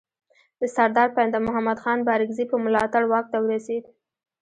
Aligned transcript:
د 0.59 0.61
سردار 0.75 1.07
پاینده 1.15 1.39
محمد 1.47 1.77
خان 1.83 1.99
بارکزي 2.09 2.45
په 2.51 2.55
ملاتړ 2.65 3.03
واک 3.07 3.25
ته 3.33 3.37
ورسېد. 3.41 3.83